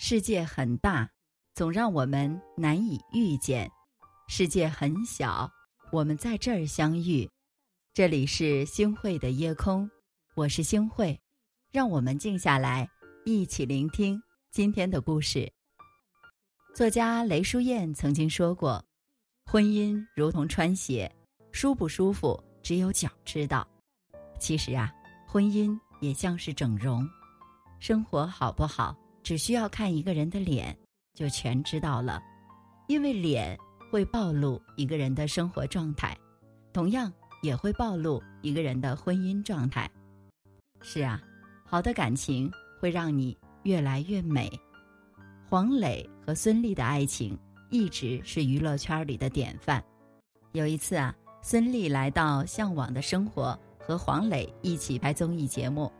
[0.00, 1.10] 世界很大，
[1.54, 3.68] 总让我们难以遇见；
[4.28, 5.50] 世界很小，
[5.90, 7.28] 我们在这儿相遇。
[7.92, 9.90] 这里是星汇的夜空，
[10.36, 11.20] 我是星汇，
[11.72, 12.88] 让我们静下来，
[13.24, 15.52] 一起聆听今天的故事。
[16.76, 18.82] 作家雷淑燕曾经说过
[19.44, 21.12] ：“婚姻如同穿鞋，
[21.50, 23.66] 舒不舒服，只有脚知道。”
[24.38, 24.94] 其实啊，
[25.26, 27.04] 婚姻也像是整容，
[27.80, 28.96] 生活好不好？
[29.28, 30.74] 只需要看一个人的脸，
[31.12, 32.18] 就全知道了，
[32.86, 33.54] 因为脸
[33.92, 36.16] 会暴露一个人的生活状态，
[36.72, 39.86] 同样也会暴露一个人的婚姻状态。
[40.80, 41.20] 是啊，
[41.66, 42.50] 好的感情
[42.80, 44.50] 会让你越来越美。
[45.46, 47.38] 黄磊和孙俪的爱情
[47.68, 49.84] 一直是娱乐圈里的典范。
[50.52, 55.92] 有一次啊，孙俪来到《向往的生活》和黄磊一起拍综艺节目，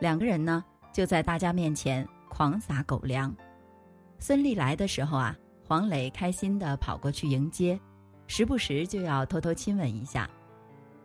[0.00, 2.04] 两个人呢就在大家面前。
[2.32, 3.36] 狂撒狗粮，
[4.18, 5.36] 孙俪来的时候啊，
[5.68, 7.78] 黄磊开心的跑过去迎接，
[8.26, 10.28] 时不时就要偷偷亲吻一下。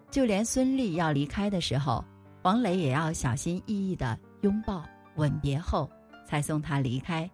[0.10, 2.02] 就连孙俪要离开的时候，
[2.42, 4.86] 黄磊也要小心翼翼的拥抱
[5.18, 5.92] 吻别后
[6.26, 7.30] 才送她离开。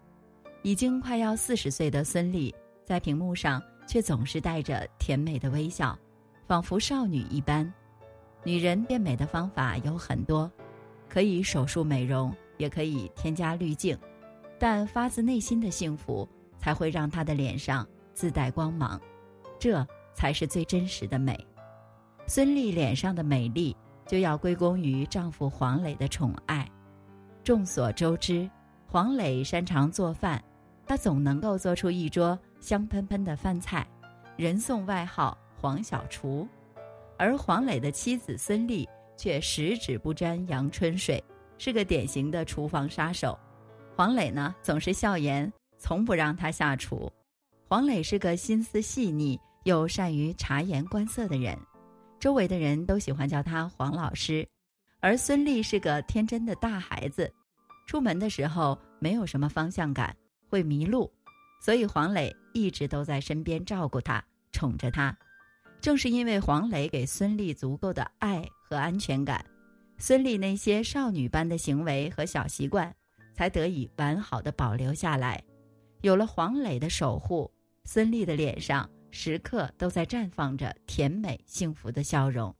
[0.62, 2.52] 已经快要四十岁的孙俪，
[2.84, 5.96] 在屏幕上却总是带着甜美的微笑，
[6.48, 7.72] 仿佛少女一般。
[8.42, 10.50] 女人变美的方法有很多，
[11.08, 12.34] 可以手术美容。
[12.56, 13.98] 也可以添加滤镜，
[14.58, 19.00] 但发自内心的幸福才会让她的脸上自带光芒，
[19.58, 21.38] 这才是最真实的美。
[22.26, 26.66] 孙俪脸上的美丽就要归功于丈夫黄磊的宠爱。
[27.42, 28.48] 众所周知，
[28.86, 30.42] 黄磊擅长做饭，
[30.86, 33.86] 他总能够做出一桌香喷喷的饭菜，
[34.36, 36.48] 人送外号“黄小厨”。
[37.18, 41.22] 而黄磊的妻子孙俪却十指不沾阳春水。
[41.58, 43.38] 是个典型的厨房杀手，
[43.96, 47.10] 黄磊呢总是笑言，从不让他下厨。
[47.68, 51.58] 黄磊是个心思细腻又善于察言观色的人，
[52.20, 54.46] 周围的人都喜欢叫他黄老师。
[55.00, 57.30] 而孙俪是个天真的大孩子，
[57.86, 60.14] 出门的时候没有什么方向感，
[60.48, 61.12] 会迷路，
[61.60, 65.16] 所以黄磊一直都在身边照顾她，宠着她。
[65.80, 69.44] 正是因为黄磊给孙俪足够的爱和安全感。
[69.98, 72.94] 孙俪那些少女般的行为和小习惯，
[73.32, 75.42] 才得以完好的保留下来。
[76.02, 77.50] 有了黄磊的守护，
[77.84, 82.54] 孙俪的脸上时刻都在绽放着甜美幸福的笑容。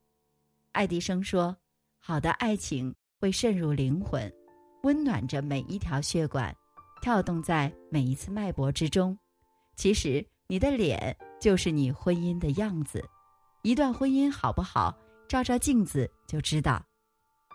[0.71, 1.55] 爱迪生说
[1.99, 4.31] ：“好的爱情会渗入灵魂，
[4.83, 6.55] 温暖着每一条血管，
[7.01, 9.17] 跳动在每一次脉搏之中。”
[9.75, 13.03] 其实，你的脸就是你婚姻的样子。
[13.61, 14.97] 一段婚姻好不好，
[15.27, 16.83] 照照镜子就知道。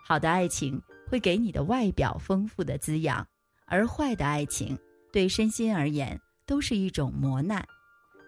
[0.03, 3.25] 好的爱情会给你的外表丰富的滋养，
[3.65, 4.77] 而坏的爱情
[5.11, 7.65] 对身心而言都是一种磨难。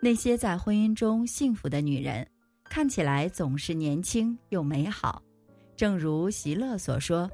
[0.01, 2.27] 那些在婚姻中幸福的女人，
[2.65, 5.21] 看起来总是年轻又美好。
[5.75, 7.29] 正如席勒所说：“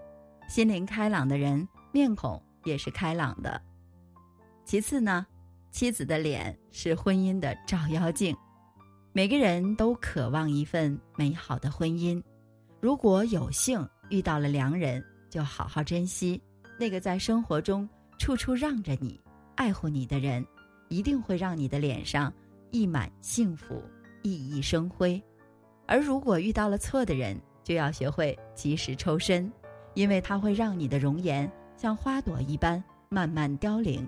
[0.47, 3.61] 心灵开朗的人，面孔也是开朗的。”
[4.65, 5.25] 其次呢，
[5.71, 8.35] 妻子的脸是婚姻的照妖镜。
[9.13, 12.21] 每个人都渴望一份美好的婚姻，
[12.79, 13.87] 如果有幸。
[14.09, 16.41] 遇到了良人，就好好珍惜
[16.77, 17.87] 那个在生活中
[18.17, 19.19] 处处让着你、
[19.55, 20.45] 爱护你的人，
[20.87, 22.33] 一定会让你的脸上
[22.71, 23.83] 溢满幸福、
[24.23, 25.21] 熠熠生辉。
[25.85, 29.51] 而如果遇到了错的人，就要学会及时抽身，
[29.93, 34.07] 因为他会让你的容颜像花朵一般慢慢凋零。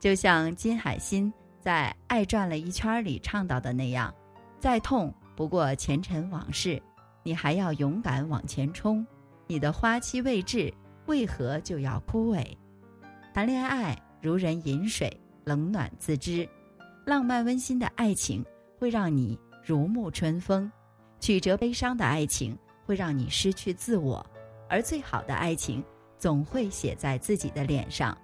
[0.00, 4.14] 就像金海心在《爱转了一圈》里倡导的那样
[4.60, 6.80] ：“再痛不过前尘往事，
[7.22, 9.04] 你还要勇敢往前冲。”
[9.46, 10.72] 你的花期未至，
[11.06, 12.44] 为何就要枯萎？
[13.34, 16.48] 谈恋爱如人饮水，冷暖自知。
[17.04, 18.42] 浪漫温馨的爱情
[18.78, 20.70] 会让你如沐春风，
[21.20, 22.56] 曲折悲伤的爱情
[22.86, 24.24] 会让你失去自我。
[24.68, 25.84] 而最好的爱情
[26.16, 28.16] 总会写在自己的脸上。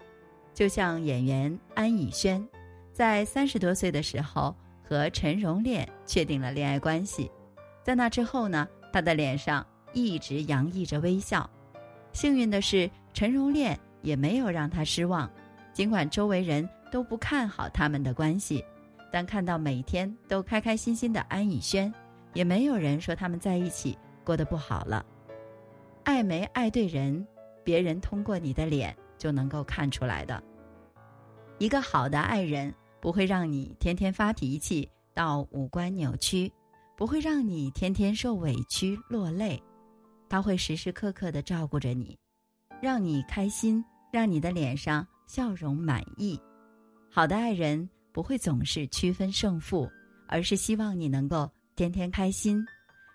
[0.54, 2.46] 就像演员安以轩，
[2.92, 7.30] 在三十多岁的时候和陈荣炼确定了恋爱关系，
[7.84, 9.66] 在那之后呢，他的脸上。
[9.92, 11.48] 一直洋溢着微笑，
[12.12, 15.30] 幸运的是，陈荣炼也没有让他失望。
[15.72, 18.64] 尽管周围人都不看好他们的关系，
[19.12, 21.92] 但看到每天都开开心心的安以轩，
[22.34, 25.04] 也没有人说他们在一起过得不好了。
[26.04, 27.26] 爱没爱对人，
[27.62, 30.42] 别人通过你的脸就能够看出来的。
[31.58, 36.52] 一个好的爱人不会让你天天发脾气到五官扭曲，
[36.96, 39.62] 不会让你天天受委屈落泪。
[40.30, 42.16] 他会时时刻刻的照顾着你，
[42.80, 46.40] 让你开心，让你的脸上笑容满意。
[47.10, 49.90] 好的爱人不会总是区分胜负，
[50.28, 52.64] 而是希望你能够天天开心。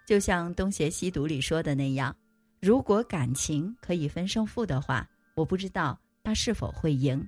[0.05, 2.13] 就像《东邪西毒》里说的那样，
[2.59, 7.25] 如果感情可以分胜负的话，我不知道他是否会赢，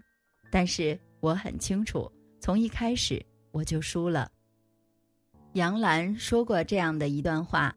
[0.51, 2.11] 但是我很清楚，
[2.41, 4.29] 从一开始我就输了。
[5.53, 7.73] 杨澜说过这样的一段话：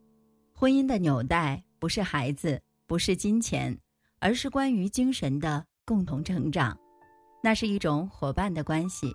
[0.53, 3.77] 婚姻的纽带不是孩子，不是金钱，
[4.21, 6.79] 而是关于精神的共同成长。
[7.43, 9.13] 那是一种伙伴的关系，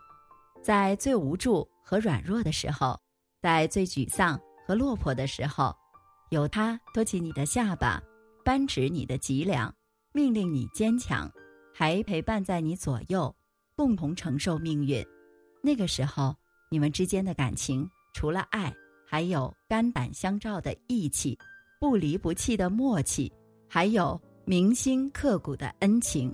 [0.61, 2.99] 在最无助和软弱的时候，
[3.41, 4.37] 在最沮丧。
[4.67, 5.77] 和落魄的时候，
[6.31, 8.01] 有他托起你的下巴，
[8.43, 9.71] 扳直你的脊梁，
[10.11, 11.31] 命令你坚强，
[11.71, 13.35] 还陪伴在你左右，
[13.75, 15.05] 共同承受命运。
[15.61, 16.35] 那个时候，
[16.71, 18.73] 你们之间的感情除了爱，
[19.07, 21.37] 还有肝胆相照的义气，
[21.79, 23.31] 不离不弃的默契，
[23.67, 26.33] 还有铭心刻骨的恩情。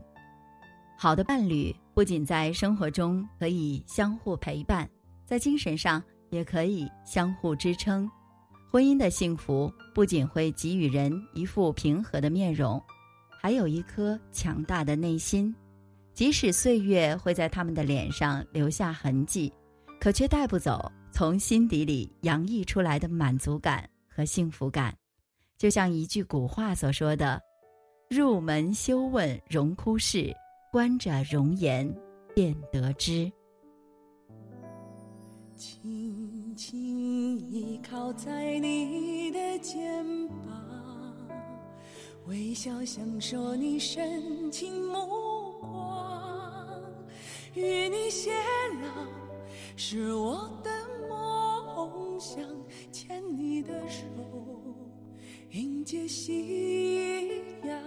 [0.97, 4.89] 好的伴侣不仅在生活中可以相互陪伴，
[5.25, 8.09] 在精神上也可以相互支撑。
[8.69, 12.81] 婚姻的幸福不仅会给予人一副平和的面容，
[13.41, 15.53] 还有一颗强大的内心。
[16.13, 19.51] 即使岁月会在他们的脸上留下痕迹，
[19.99, 24.95] 可却带不走从心底里洋溢出来的满足感和幸福感。
[25.61, 27.39] 就像一句古话所说的
[28.09, 30.35] ：“入门修问荣枯事，
[30.71, 31.87] 观者容颜
[32.33, 33.31] 便得知。”
[35.55, 40.35] 轻轻依靠在你的肩膀，
[42.25, 46.67] 微笑享受你深情目光，
[47.53, 48.31] 与你偕
[48.81, 48.87] 老
[49.77, 50.71] 是我的
[51.07, 52.43] 梦想，
[52.91, 54.07] 牵你的手
[55.51, 57.77] 迎接夕阳。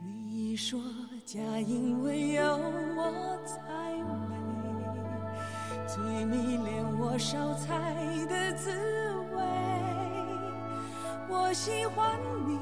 [0.00, 0.80] 你说
[1.24, 3.58] 家因为有我才
[4.30, 4.36] 美。
[5.84, 7.92] 最迷恋我烧菜
[8.28, 8.70] 的滋
[9.34, 9.42] 味，
[11.28, 12.56] 我喜欢你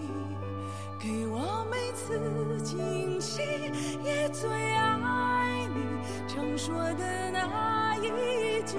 [0.99, 2.19] 给我每次
[2.63, 3.43] 惊喜，
[4.03, 5.85] 也最爱你
[6.27, 8.09] 常说的那一
[8.63, 8.79] 句，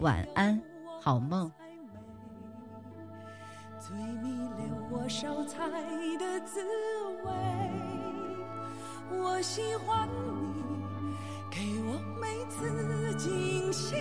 [0.00, 0.60] 晚安，
[1.00, 1.50] 好梦。
[3.80, 5.66] 最迷恋我烧菜
[6.18, 6.60] 的滋
[7.24, 7.32] 味，
[9.18, 10.64] 我喜欢你。
[11.50, 13.96] 给我每次惊喜，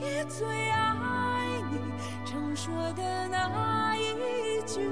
[0.00, 1.78] 也最爱你
[2.24, 4.88] 常说的那一句，